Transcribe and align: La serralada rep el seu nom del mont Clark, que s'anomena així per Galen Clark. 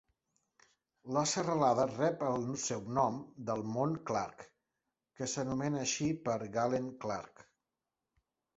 La 1.17 1.21
serralada 1.31 1.85
rep 1.91 2.23
el 2.29 2.47
seu 2.63 2.81
nom 2.99 3.19
del 3.51 3.63
mont 3.75 3.95
Clark, 4.09 4.43
que 5.21 5.31
s'anomena 5.37 5.81
així 5.85 6.11
per 6.27 6.41
Galen 6.59 6.91
Clark. 7.07 7.49